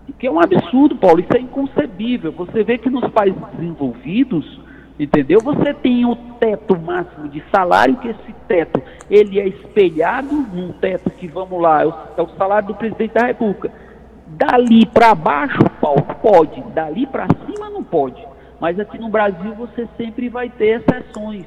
O 0.07 0.13
que 0.13 0.27
é 0.27 0.31
um 0.31 0.39
absurdo, 0.39 0.95
Paulo, 0.95 1.19
isso 1.19 1.35
é 1.35 1.41
inconcebível. 1.41 2.31
Você 2.31 2.63
vê 2.63 2.77
que 2.77 2.89
nos 2.89 3.05
países 3.11 3.41
desenvolvidos, 3.53 4.61
entendeu? 4.99 5.39
Você 5.41 5.73
tem 5.73 6.05
o 6.05 6.15
teto 6.39 6.77
máximo 6.79 7.27
de 7.27 7.43
salário, 7.51 7.97
que 7.97 8.09
esse 8.09 8.33
teto, 8.47 8.81
ele 9.09 9.39
é 9.39 9.47
espelhado 9.47 10.33
num 10.33 10.71
teto 10.73 11.09
que, 11.11 11.27
vamos 11.27 11.61
lá, 11.61 11.83
é 11.83 11.85
o, 11.85 11.93
é 12.17 12.21
o 12.21 12.29
salário 12.37 12.69
do 12.69 12.75
presidente 12.75 13.13
da 13.13 13.25
república. 13.25 13.71
Dali 14.27 14.85
para 14.85 15.13
baixo, 15.13 15.63
Paulo, 15.79 16.03
pode. 16.21 16.61
Dali 16.73 17.05
para 17.05 17.27
cima, 17.45 17.69
não 17.69 17.83
pode. 17.83 18.21
Mas 18.59 18.79
aqui 18.79 18.97
no 18.97 19.09
Brasil 19.09 19.53
você 19.53 19.87
sempre 19.97 20.29
vai 20.29 20.49
ter 20.49 20.81
exceções. 20.81 21.45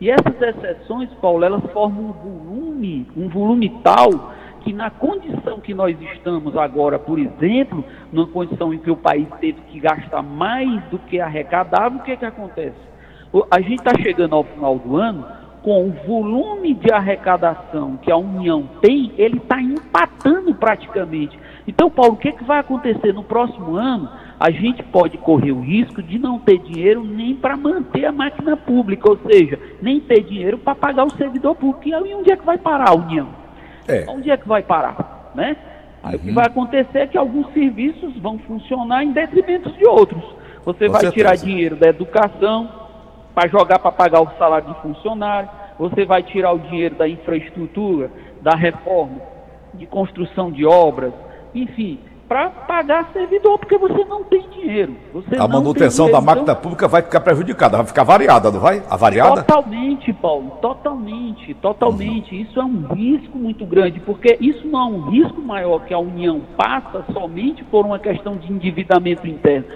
E 0.00 0.10
essas 0.10 0.40
exceções, 0.40 1.08
Paulo, 1.20 1.44
elas 1.44 1.62
formam 1.72 2.04
um 2.04 2.12
volume, 2.12 3.06
um 3.16 3.28
volume 3.28 3.68
tal 3.82 4.32
que 4.58 4.72
na 4.72 4.90
condição 4.90 5.60
que 5.60 5.74
nós 5.74 5.96
estamos 6.14 6.56
agora, 6.56 6.98
por 6.98 7.18
exemplo, 7.18 7.84
numa 8.12 8.26
condição 8.26 8.72
em 8.72 8.78
que 8.78 8.90
o 8.90 8.96
país 8.96 9.26
teve 9.40 9.60
que 9.62 9.80
gastar 9.80 10.22
mais 10.22 10.82
do 10.90 10.98
que 10.98 11.20
arrecadava, 11.20 11.96
o 11.96 12.02
que, 12.02 12.12
é 12.12 12.16
que 12.16 12.24
acontece? 12.24 12.76
A 13.50 13.60
gente 13.60 13.80
está 13.80 13.92
chegando 14.02 14.34
ao 14.34 14.44
final 14.44 14.78
do 14.78 14.96
ano 14.96 15.26
com 15.62 15.86
o 15.86 15.92
volume 16.06 16.74
de 16.74 16.92
arrecadação 16.92 17.96
que 17.98 18.10
a 18.10 18.16
União 18.16 18.68
tem, 18.80 19.12
ele 19.18 19.38
está 19.38 19.60
empatando 19.60 20.54
praticamente. 20.54 21.38
Então, 21.66 21.90
Paulo, 21.90 22.14
o 22.14 22.16
que, 22.16 22.28
é 22.28 22.32
que 22.32 22.44
vai 22.44 22.60
acontecer 22.60 23.12
no 23.12 23.22
próximo 23.22 23.74
ano? 23.74 24.08
a 24.38 24.50
gente 24.50 24.82
pode 24.84 25.18
correr 25.18 25.50
o 25.50 25.60
risco 25.60 26.02
de 26.02 26.18
não 26.18 26.38
ter 26.38 26.58
dinheiro 26.58 27.02
nem 27.02 27.34
para 27.34 27.56
manter 27.56 28.04
a 28.04 28.12
máquina 28.12 28.56
pública, 28.56 29.10
ou 29.10 29.18
seja, 29.30 29.58
nem 29.82 30.00
ter 30.00 30.22
dinheiro 30.22 30.58
para 30.58 30.74
pagar 30.74 31.04
o 31.04 31.16
servidor 31.16 31.56
público. 31.56 31.88
E 31.88 32.14
onde 32.14 32.30
é 32.30 32.36
que 32.36 32.46
vai 32.46 32.56
parar 32.56 32.90
a 32.90 32.94
União? 32.94 33.28
É. 33.88 34.04
Onde 34.08 34.30
é 34.30 34.36
que 34.36 34.46
vai 34.46 34.62
parar? 34.62 35.32
Né? 35.34 35.56
Aí 36.02 36.14
uhum. 36.14 36.16
o 36.16 36.22
que 36.22 36.28
uhum. 36.28 36.34
vai 36.34 36.46
acontecer 36.46 36.98
é 36.98 37.06
que 37.06 37.18
alguns 37.18 37.52
serviços 37.52 38.16
vão 38.18 38.38
funcionar 38.38 39.02
em 39.02 39.12
detrimento 39.12 39.70
de 39.72 39.86
outros. 39.86 40.22
Você 40.64 40.86
Com 40.86 40.92
vai 40.92 41.00
certeza. 41.00 41.12
tirar 41.12 41.36
dinheiro 41.36 41.76
da 41.76 41.88
educação 41.88 42.70
para 43.34 43.48
jogar 43.48 43.78
para 43.78 43.92
pagar 43.92 44.20
o 44.20 44.30
salário 44.38 44.68
de 44.68 44.82
funcionário, 44.82 45.48
você 45.78 46.04
vai 46.04 46.22
tirar 46.22 46.52
o 46.52 46.58
dinheiro 46.58 46.96
da 46.96 47.08
infraestrutura, 47.08 48.10
da 48.42 48.56
reforma, 48.56 49.20
de 49.74 49.86
construção 49.86 50.50
de 50.50 50.66
obras, 50.66 51.12
enfim, 51.54 52.00
para 52.28 52.50
pagar 52.50 53.08
servidor, 53.12 53.58
porque 53.58 53.78
você 53.78 54.04
não 54.04 54.22
tem 54.22 54.46
dinheiro. 54.50 54.94
Você 55.14 55.34
a 55.36 55.48
manutenção 55.48 56.06
dinheiro, 56.06 56.20
da 56.20 56.26
máquina 56.26 56.52
então... 56.52 56.62
pública 56.62 56.86
vai 56.86 57.00
ficar 57.00 57.20
prejudicada, 57.20 57.78
vai 57.78 57.86
ficar 57.86 58.04
variada, 58.04 58.50
não 58.50 58.60
vai? 58.60 58.82
A 58.88 58.96
variada? 58.96 59.42
Totalmente, 59.42 60.12
Paulo, 60.12 60.50
totalmente, 60.60 61.54
totalmente. 61.54 62.34
Uhum. 62.34 62.42
Isso 62.42 62.60
é 62.60 62.64
um 62.64 62.86
risco 62.94 63.38
muito 63.38 63.64
grande, 63.64 63.98
porque 64.00 64.36
isso 64.40 64.66
não 64.68 64.80
é 64.80 64.84
um 64.84 65.10
risco 65.10 65.40
maior 65.40 65.80
que 65.86 65.94
a 65.94 65.98
União 65.98 66.42
passa 66.56 67.02
somente 67.12 67.64
por 67.64 67.86
uma 67.86 67.98
questão 67.98 68.36
de 68.36 68.52
endividamento 68.52 69.26
interno. 69.26 69.66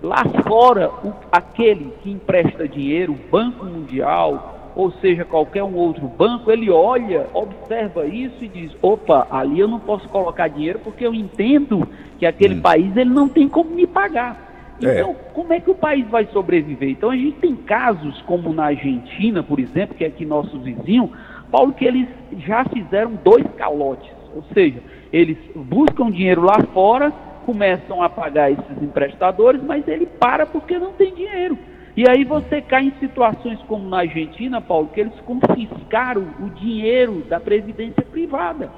Lá 0.00 0.24
fora, 0.46 0.90
o, 1.02 1.12
aquele 1.32 1.92
que 2.02 2.10
empresta 2.10 2.68
dinheiro, 2.68 3.14
o 3.14 3.30
Banco 3.30 3.64
Mundial, 3.64 4.55
ou 4.76 4.92
seja, 5.00 5.24
qualquer 5.24 5.64
um 5.64 5.74
outro 5.74 6.06
banco, 6.06 6.52
ele 6.52 6.70
olha, 6.70 7.26
observa 7.32 8.06
isso 8.06 8.44
e 8.44 8.48
diz: 8.48 8.76
opa, 8.82 9.26
ali 9.30 9.58
eu 9.58 9.66
não 9.66 9.80
posso 9.80 10.06
colocar 10.10 10.48
dinheiro 10.48 10.78
porque 10.84 11.04
eu 11.06 11.14
entendo 11.14 11.88
que 12.18 12.26
aquele 12.26 12.56
hum. 12.56 12.60
país 12.60 12.94
ele 12.94 13.08
não 13.08 13.26
tem 13.26 13.48
como 13.48 13.70
me 13.70 13.86
pagar. 13.86 14.76
É. 14.82 15.00
Então, 15.00 15.12
é. 15.12 15.32
como 15.32 15.52
é 15.54 15.60
que 15.60 15.70
o 15.70 15.74
país 15.74 16.06
vai 16.08 16.26
sobreviver? 16.26 16.90
Então, 16.90 17.10
a 17.10 17.16
gente 17.16 17.38
tem 17.38 17.56
casos 17.56 18.20
como 18.22 18.52
na 18.52 18.66
Argentina, 18.66 19.42
por 19.42 19.58
exemplo, 19.58 19.96
que 19.96 20.04
é 20.04 20.08
aqui 20.08 20.26
nosso 20.26 20.58
vizinho, 20.58 21.10
Paulo, 21.50 21.72
que 21.72 21.86
eles 21.86 22.06
já 22.46 22.62
fizeram 22.66 23.18
dois 23.24 23.46
calotes, 23.56 24.10
ou 24.34 24.44
seja, 24.52 24.82
eles 25.10 25.38
buscam 25.54 26.10
dinheiro 26.10 26.42
lá 26.42 26.62
fora, 26.74 27.10
começam 27.46 28.02
a 28.02 28.10
pagar 28.10 28.50
esses 28.50 28.82
emprestadores, 28.82 29.62
mas 29.62 29.88
ele 29.88 30.04
para 30.04 30.44
porque 30.44 30.78
não 30.78 30.92
tem 30.92 31.14
dinheiro. 31.14 31.56
E 31.96 32.06
aí 32.06 32.24
você 32.24 32.60
cai 32.60 32.84
em 32.84 32.92
situações 33.00 33.58
como 33.66 33.88
na 33.88 34.00
Argentina, 34.00 34.60
Paulo, 34.60 34.90
que 34.92 35.00
eles 35.00 35.14
confiscaram 35.24 36.26
o 36.40 36.50
dinheiro 36.50 37.24
da 37.28 37.40
previdência 37.40 38.02
privada. 38.02 38.70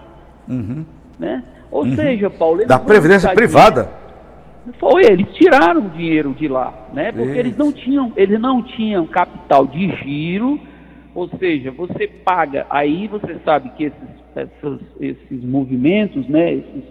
Uhum. 0.49 0.85
Né? 1.19 1.43
Ou 1.69 1.83
uhum. 1.83 1.97
seja, 1.97 2.31
Paulo. 2.31 2.65
Da 2.65 2.79
previdência 2.79 3.31
privada? 3.35 3.83
Dinheiro. 3.83 4.79
Foi, 4.79 5.03
eles 5.05 5.27
tiraram 5.35 5.87
o 5.87 5.91
dinheiro 5.91 6.33
de 6.35 6.47
lá, 6.47 6.73
né? 6.93 7.11
Porque 7.11 7.31
Isso. 7.31 7.39
eles 7.39 7.57
não 7.57 7.73
tinham, 7.73 8.13
eles 8.17 8.39
não 8.39 8.63
tinham 8.63 9.07
capital 9.07 9.67
de 9.67 9.89
giro, 9.97 10.61
ou 11.15 11.27
seja, 11.39 11.71
você 11.71 12.07
paga, 12.07 12.67
aí 12.69 13.09
você 13.09 13.37
sabe 13.45 13.71
que 13.71 13.85
esses, 13.85 13.99
esses, 14.37 14.81
esses 15.01 15.45
movimentos, 15.45 16.29
né? 16.29 16.55
Esses, 16.55 16.85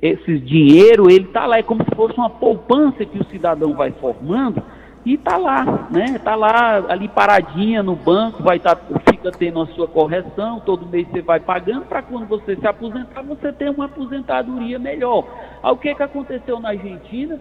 esses 0.00 0.46
dinheiro, 0.46 1.10
ele 1.10 1.26
está 1.26 1.44
lá, 1.44 1.58
é 1.58 1.62
como 1.62 1.84
se 1.84 1.94
fosse 1.94 2.16
uma 2.16 2.30
poupança 2.30 3.04
que 3.04 3.18
o 3.18 3.24
cidadão 3.26 3.74
vai 3.74 3.92
formando 4.00 4.62
e 5.04 5.14
está 5.14 5.36
lá, 5.36 5.86
né? 5.90 6.06
Está 6.16 6.34
lá 6.34 6.76
ali 6.88 7.08
paradinha 7.08 7.82
no 7.82 7.94
banco, 7.94 8.42
vai 8.42 8.56
estar, 8.56 8.74
tá, 8.74 9.00
fica 9.10 9.30
tendo 9.30 9.60
a 9.60 9.66
sua 9.68 9.86
correção, 9.86 10.60
todo 10.60 10.86
mês 10.86 11.06
você 11.08 11.20
vai 11.20 11.38
pagando 11.38 11.84
para 11.84 12.00
quando 12.00 12.26
você 12.26 12.56
se 12.56 12.66
aposentar, 12.66 13.22
você 13.22 13.52
ter 13.52 13.70
uma 13.70 13.84
aposentadoria 13.84 14.78
melhor. 14.78 15.26
Aí 15.62 15.72
o 15.72 15.76
que, 15.76 15.94
que 15.94 16.02
aconteceu 16.02 16.58
na 16.58 16.70
Argentina? 16.70 17.38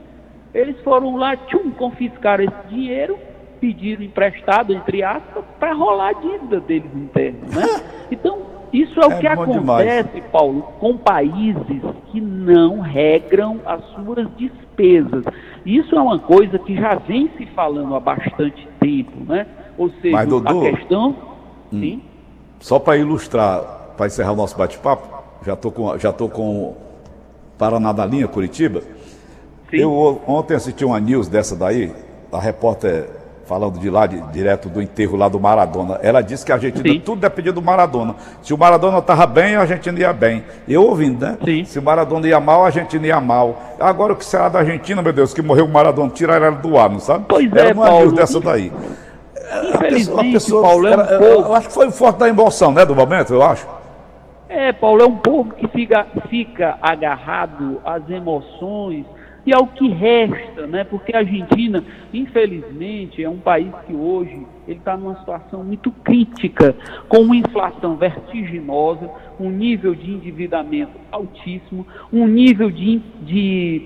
Eles 0.53 0.79
foram 0.81 1.15
lá, 1.15 1.37
tchum, 1.37 1.71
confiscaram 1.71 2.43
esse 2.43 2.67
dinheiro, 2.67 3.17
pediram 3.61 4.03
emprestado, 4.03 4.73
entre 4.73 5.01
aspas, 5.01 5.43
para 5.57 5.73
rolar 5.73 6.09
a 6.09 6.13
dívida 6.13 6.59
deles 6.59 6.93
internos, 6.93 7.55
né? 7.55 7.63
Então, 8.11 8.52
isso 8.73 8.99
é 8.99 9.07
o 9.07 9.11
é 9.11 9.19
que 9.19 9.27
acontece, 9.27 9.59
demais. 9.59 10.31
Paulo, 10.31 10.63
com 10.79 10.97
países 10.97 11.81
que 12.11 12.19
não 12.19 12.79
regram 12.79 13.59
as 13.65 13.83
suas 13.91 14.27
despesas. 14.35 15.23
Isso 15.63 15.95
é 15.95 16.01
uma 16.01 16.17
coisa 16.17 16.57
que 16.57 16.75
já 16.75 16.95
vem 16.95 17.29
se 17.37 17.45
falando 17.47 17.95
há 17.95 17.99
bastante 17.99 18.67
tempo, 18.79 19.11
né? 19.31 19.45
Ou 19.77 19.91
seja, 20.01 20.15
Mas, 20.17 20.27
Dudu, 20.27 20.67
a 20.67 20.71
questão. 20.71 21.15
Hum, 21.71 21.79
sim. 21.79 22.01
Só 22.59 22.79
para 22.79 22.97
ilustrar, 22.97 23.93
para 23.95 24.07
encerrar 24.07 24.31
o 24.31 24.35
nosso 24.35 24.57
bate-papo, 24.57 25.07
já 25.45 25.53
estou 25.53 25.71
com, 25.71 25.97
já 25.99 26.11
tô 26.11 26.27
com 26.27 26.75
Paraná 27.57 27.91
da 27.91 28.05
linha, 28.05 28.27
Curitiba. 28.27 28.81
Sim. 29.69 29.77
Eu 29.77 30.19
ontem 30.27 30.55
assisti 30.55 30.83
uma 30.83 30.99
news 30.99 31.27
dessa 31.27 31.55
daí, 31.55 31.93
a 32.31 32.39
repórter 32.39 33.07
falando 33.45 33.79
de 33.79 33.89
lá, 33.89 34.05
de, 34.05 34.19
direto 34.31 34.69
do 34.69 34.81
enterro 34.81 35.17
lá 35.17 35.27
do 35.27 35.39
Maradona. 35.39 35.99
Ela 36.01 36.21
disse 36.21 36.45
que 36.45 36.51
a 36.51 36.55
Argentina 36.55 36.87
Sim. 36.87 36.99
tudo 36.99 37.19
dependia 37.19 37.51
do 37.51 37.61
Maradona. 37.61 38.15
Se 38.41 38.53
o 38.53 38.57
Maradona 38.57 38.99
estava 38.99 39.25
bem, 39.25 39.55
a 39.55 39.61
Argentina 39.61 39.99
ia 39.99 40.13
bem. 40.13 40.43
Eu 40.67 40.83
ouvindo, 40.83 41.25
né? 41.25 41.37
Sim. 41.43 41.65
Se 41.65 41.79
o 41.79 41.81
Maradona 41.81 42.27
ia 42.27 42.39
mal, 42.39 42.63
a 42.63 42.67
Argentina 42.67 43.05
ia 43.05 43.19
mal. 43.19 43.75
Agora 43.79 44.13
o 44.13 44.15
que 44.15 44.25
será 44.25 44.49
da 44.49 44.59
Argentina, 44.59 45.01
meu 45.01 45.13
Deus, 45.13 45.33
que 45.33 45.41
morreu 45.41 45.65
o 45.65 45.69
Maradona, 45.69 46.09
tiraram 46.09 46.45
ela 46.45 46.55
do 46.55 46.77
ar, 46.77 46.89
não 46.89 46.99
sabe? 46.99 47.25
Pois 47.27 47.51
Era 47.51 47.69
é, 47.69 47.73
uma 47.73 47.85
Paulo. 47.85 48.11
dessa 48.13 48.39
daí. 48.39 48.71
Infelizmente, 49.69 50.29
a 50.29 50.31
pessoa, 50.33 50.63
Paulo, 50.63 50.87
é 50.87 50.97
um 50.97 51.01
era, 51.01 51.13
eu 51.13 51.53
acho 51.53 51.67
que 51.67 51.73
foi 51.73 51.91
forte 51.91 52.17
da 52.17 52.29
emoção, 52.29 52.71
né, 52.71 52.85
do 52.85 52.95
momento, 52.95 53.33
eu 53.33 53.43
acho. 53.43 53.67
É, 54.49 54.71
Paulo, 54.71 55.01
é 55.01 55.05
um 55.05 55.17
povo 55.17 55.53
que 55.53 55.67
fica, 55.67 56.05
fica 56.29 56.77
agarrado 56.81 57.81
às 57.83 58.07
emoções, 58.09 59.05
e 59.45 59.53
ao 59.53 59.67
que 59.67 59.89
resta, 59.89 60.65
né? 60.67 60.83
Porque 60.83 61.15
a 61.15 61.19
Argentina, 61.19 61.83
infelizmente, 62.13 63.23
é 63.23 63.29
um 63.29 63.39
país 63.39 63.71
que 63.85 63.93
hoje 63.93 64.45
ele 64.67 64.79
está 64.79 64.95
numa 64.95 65.17
situação 65.19 65.63
muito 65.63 65.91
crítica, 65.91 66.75
com 67.09 67.19
uma 67.19 67.35
inflação 67.35 67.97
vertiginosa, 67.97 69.09
um 69.39 69.49
nível 69.49 69.93
de 69.93 70.11
endividamento 70.11 70.97
altíssimo, 71.11 71.85
um 72.11 72.25
nível 72.25 72.71
de, 72.71 73.01
de, 73.21 73.81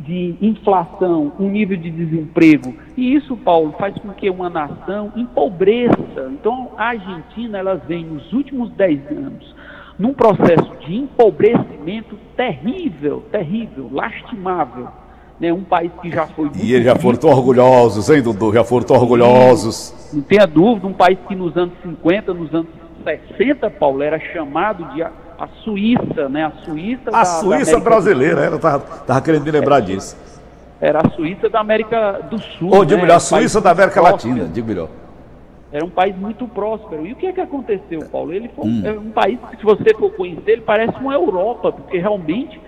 de 0.00 0.36
inflação, 0.40 1.32
um 1.38 1.48
nível 1.48 1.76
de 1.76 1.90
desemprego. 1.90 2.74
E 2.96 3.14
isso, 3.14 3.36
Paulo, 3.36 3.74
faz 3.78 3.96
com 3.98 4.10
que 4.10 4.30
uma 4.30 4.48
nação 4.48 5.12
empobreça. 5.16 6.30
Então, 6.30 6.70
a 6.76 6.90
Argentina, 6.90 7.58
ela 7.58 7.74
vem 7.74 8.04
nos 8.04 8.32
últimos 8.32 8.70
10 8.72 9.10
anos 9.10 9.61
num 10.02 10.12
processo 10.12 10.68
de 10.80 10.96
empobrecimento 10.96 12.18
terrível, 12.36 13.22
terrível, 13.30 13.88
lastimável. 13.92 14.88
Né? 15.38 15.52
Um 15.52 15.62
país 15.62 15.92
que 16.02 16.10
já 16.10 16.26
foi. 16.26 16.50
E 16.56 16.74
eles 16.74 16.84
já 16.84 16.96
foram 16.96 17.16
tão 17.16 17.30
orgulhosos, 17.30 18.10
hein, 18.10 18.20
Dudu? 18.20 18.52
Já 18.52 18.64
foram 18.64 18.84
tão 18.84 18.96
orgulhosos. 18.96 19.94
Não 20.12 20.22
tenha 20.22 20.44
dúvida, 20.44 20.88
um 20.88 20.92
país 20.92 21.16
que 21.28 21.36
nos 21.36 21.56
anos 21.56 21.72
50, 21.82 22.34
nos 22.34 22.52
anos 22.52 22.66
60, 23.04 23.70
Paulo, 23.70 24.02
era 24.02 24.18
chamado 24.18 24.84
de 24.92 25.04
a, 25.04 25.12
a 25.38 25.46
Suíça, 25.62 26.28
né? 26.28 26.46
A 26.46 26.50
Suíça. 26.64 27.02
A 27.06 27.10
da, 27.12 27.24
Suíça 27.24 27.78
da 27.78 27.84
brasileira, 27.84 28.40
ela 28.44 28.56
estava 28.56 28.80
tava 28.80 29.20
querendo 29.20 29.44
me 29.44 29.52
lembrar 29.52 29.78
é, 29.78 29.82
disso. 29.82 30.16
Era 30.80 30.98
a 30.98 31.10
Suíça 31.10 31.48
da 31.48 31.60
América 31.60 32.22
do 32.28 32.40
Sul. 32.40 32.74
Ou, 32.74 32.84
digo 32.84 32.96
né? 32.96 33.02
melhor, 33.02 33.18
a 33.18 33.20
Suíça 33.20 33.60
da 33.60 33.70
América 33.70 34.00
Latina, 34.00 34.48
digo 34.52 34.66
melhor. 34.66 34.88
Era 35.72 35.84
um 35.84 35.90
país 35.90 36.14
muito 36.16 36.46
próspero. 36.46 37.06
E 37.06 37.12
o 37.12 37.16
que 37.16 37.26
é 37.26 37.32
que 37.32 37.40
aconteceu, 37.40 38.00
Paulo? 38.10 38.32
Ele 38.32 38.48
foi 38.48 38.68
hum. 38.68 38.82
é 38.84 38.92
um 38.92 39.10
país 39.10 39.38
que, 39.50 39.56
se 39.56 39.64
você 39.64 39.94
for 39.94 40.12
conhecer, 40.12 40.52
ele 40.52 40.62
parece 40.62 40.96
uma 40.98 41.14
Europa, 41.14 41.72
porque 41.72 41.98
realmente 41.98 42.60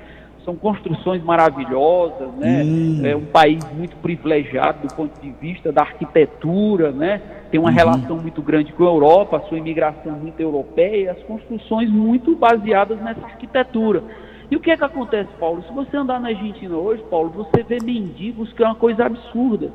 são 0.44 0.56
construções 0.56 1.22
maravilhosas, 1.22 2.28
né? 2.34 2.62
Hum. 2.64 3.00
É 3.04 3.16
um 3.16 3.24
país 3.24 3.64
muito 3.72 3.96
privilegiado 3.96 4.86
do 4.86 4.94
ponto 4.94 5.20
de 5.20 5.30
vista 5.32 5.72
da 5.72 5.82
arquitetura, 5.82 6.92
né? 6.92 7.20
Tem 7.50 7.60
uma 7.60 7.70
uhum. 7.70 7.76
relação 7.76 8.16
muito 8.16 8.42
grande 8.42 8.72
com 8.72 8.84
a 8.84 8.86
Europa, 8.86 9.38
a 9.38 9.40
sua 9.42 9.58
imigração 9.58 10.12
muito 10.12 10.40
europeia, 10.40 11.12
as 11.12 11.22
construções 11.22 11.90
muito 11.90 12.34
baseadas 12.36 13.00
nessa 13.00 13.24
arquitetura. 13.24 14.02
E 14.50 14.56
o 14.56 14.60
que 14.60 14.70
é 14.70 14.76
que 14.76 14.84
acontece, 14.84 15.30
Paulo? 15.38 15.62
Se 15.66 15.72
você 15.72 15.96
andar 15.96 16.20
na 16.20 16.28
Argentina 16.28 16.76
hoje, 16.76 17.02
Paulo, 17.10 17.30
você 17.30 17.62
vê 17.62 17.78
mendigos, 17.82 18.52
que 18.52 18.62
é 18.62 18.66
uma 18.66 18.74
coisa 18.74 19.06
absurda. 19.06 19.70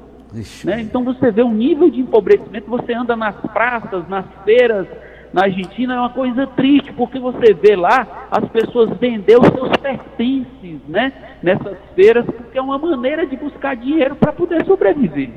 Né? 0.66 0.82
Então 0.82 1.04
você 1.04 1.32
vê 1.32 1.44
um 1.44 1.54
nível 1.54 1.90
de 1.90 2.00
empobrecimento, 2.00 2.70
você 2.70 2.94
anda 2.94 3.16
nas 3.16 3.36
praças, 3.54 4.08
nas 4.08 4.26
feiras 4.44 4.88
na 5.34 5.44
Argentina, 5.44 5.94
é 5.96 6.00
uma 6.00 6.10
coisa 6.10 6.48
triste, 6.48 6.92
porque 6.94 7.20
você 7.20 7.54
vê 7.54 7.76
lá 7.76 8.28
as 8.32 8.50
pessoas 8.50 8.90
vender 8.98 9.40
os 9.40 9.48
seus 9.48 9.70
pertences 9.78 10.80
né? 10.88 11.14
nessas 11.44 11.78
feiras, 11.96 12.26
porque 12.26 12.58
é 12.58 12.62
uma 12.62 12.80
maneira 12.80 13.26
de 13.28 13.38
buscar 13.38 13.76
dinheiro 13.76 14.16
para 14.16 14.34
poder 14.34 14.66
sobreviver. 14.66 15.30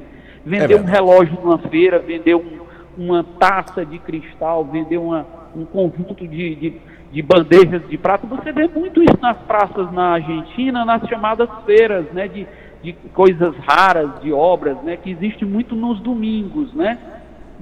Vender 0.44 0.74
é 0.74 0.80
um 0.80 0.84
relógio 0.84 1.38
numa 1.42 1.58
feira, 1.58 1.98
vender 1.98 2.34
um, 2.34 2.60
uma 2.96 3.22
taça 3.38 3.84
de 3.84 3.98
cristal, 3.98 4.64
vender 4.64 4.96
uma, 4.96 5.26
um 5.54 5.64
conjunto 5.64 6.26
de, 6.26 6.54
de, 6.54 6.80
de 7.12 7.22
bandejas 7.22 7.86
de 7.86 7.98
prata. 7.98 8.26
Você 8.26 8.50
vê 8.50 8.66
muito 8.66 9.02
isso 9.02 9.18
nas 9.20 9.36
praças 9.42 9.92
na 9.92 10.14
Argentina, 10.14 10.84
nas 10.84 11.06
chamadas 11.06 11.48
feiras, 11.66 12.06
né? 12.12 12.28
De, 12.28 12.46
de 12.82 12.92
coisas 13.14 13.54
raras, 13.58 14.10
de 14.22 14.32
obras, 14.32 14.76
né, 14.82 14.96
que 14.96 15.10
existe 15.10 15.44
muito 15.44 15.74
nos 15.76 16.00
domingos, 16.00 16.72
né? 16.74 16.98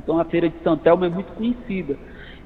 Então 0.02 0.18
a 0.18 0.24
feira 0.24 0.48
de 0.48 0.54
Santelmo 0.64 1.04
é 1.04 1.08
muito 1.08 1.32
conhecida. 1.32 1.96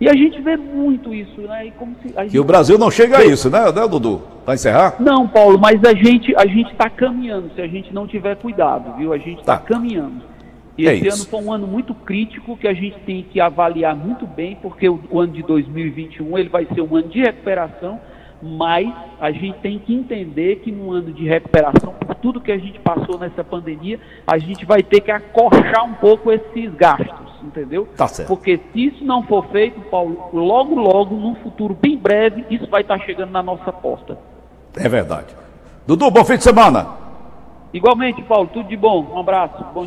E 0.00 0.08
a 0.08 0.12
gente 0.12 0.40
vê 0.42 0.56
muito 0.56 1.14
isso, 1.14 1.40
né? 1.42 1.66
E, 1.66 1.70
como 1.70 1.94
se 2.02 2.12
a 2.18 2.26
e 2.26 2.38
o 2.38 2.44
Brasil 2.44 2.76
não 2.76 2.90
chega 2.90 3.18
a 3.18 3.24
isso, 3.24 3.48
né, 3.48 3.60
né 3.72 3.86
Dudu? 3.88 4.20
Para 4.44 4.54
encerrar? 4.54 4.96
Não, 4.98 5.26
Paulo, 5.28 5.58
mas 5.58 5.82
a 5.84 5.94
gente 5.94 6.34
a 6.36 6.46
gente 6.46 6.72
está 6.72 6.90
caminhando, 6.90 7.50
se 7.54 7.62
a 7.62 7.66
gente 7.68 7.94
não 7.94 8.06
tiver 8.06 8.36
cuidado, 8.36 8.96
viu? 8.98 9.12
A 9.12 9.18
gente 9.18 9.40
está 9.40 9.56
Tá. 9.56 9.64
caminhando. 9.64 10.34
E 10.76 10.88
É 10.88 10.94
esse 10.96 11.06
isso. 11.06 11.22
ano 11.22 11.30
foi 11.30 11.48
um 11.48 11.52
ano 11.52 11.66
muito 11.68 11.94
crítico 11.94 12.56
que 12.56 12.66
a 12.66 12.74
gente 12.74 12.98
tem 13.06 13.22
que 13.22 13.40
avaliar 13.40 13.94
muito 13.94 14.26
bem, 14.26 14.56
porque 14.60 14.88
o, 14.88 14.98
o 15.08 15.20
ano 15.20 15.32
de 15.32 15.42
2021 15.44 16.36
ele 16.36 16.48
vai 16.48 16.66
ser 16.74 16.80
um 16.80 16.96
ano 16.96 17.08
de 17.08 17.20
recuperação, 17.20 18.00
mas 18.46 18.92
a 19.18 19.30
gente 19.30 19.58
tem 19.60 19.78
que 19.78 19.94
entender 19.94 20.56
que 20.56 20.70
no 20.70 20.92
ano 20.92 21.10
de 21.10 21.26
recuperação, 21.26 21.94
por 21.94 22.14
tudo 22.16 22.42
que 22.42 22.52
a 22.52 22.58
gente 22.58 22.78
passou 22.78 23.18
nessa 23.18 23.42
pandemia, 23.42 23.98
a 24.26 24.36
gente 24.36 24.66
vai 24.66 24.82
ter 24.82 25.00
que 25.00 25.10
acorchar 25.10 25.82
um 25.84 25.94
pouco 25.94 26.30
esses 26.30 26.74
gastos, 26.74 27.32
entendeu? 27.42 27.88
Tá 27.96 28.06
certo. 28.06 28.28
Porque 28.28 28.60
se 28.70 28.84
isso 28.84 29.02
não 29.02 29.22
for 29.22 29.46
feito, 29.46 29.80
Paulo, 29.88 30.28
logo, 30.34 30.74
logo, 30.74 31.16
num 31.16 31.34
futuro 31.36 31.74
bem 31.74 31.96
breve, 31.96 32.44
isso 32.50 32.68
vai 32.68 32.82
estar 32.82 32.98
chegando 32.98 33.30
na 33.30 33.42
nossa 33.42 33.72
porta. 33.72 34.18
É 34.76 34.90
verdade. 34.90 35.34
Dudu, 35.86 36.10
bom 36.10 36.24
fim 36.24 36.36
de 36.36 36.44
semana. 36.44 36.86
Igualmente, 37.72 38.20
Paulo, 38.22 38.50
tudo 38.52 38.68
de 38.68 38.76
bom. 38.76 39.10
Um 39.14 39.18
abraço, 39.18 39.64
bom 39.72 39.80
dia. 39.80 39.82